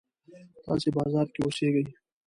[0.63, 1.85] تاسې بازار کې اوسېږئ.